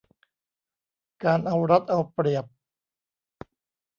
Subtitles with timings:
[1.23, 2.45] การเอารัดเอาเปรียบ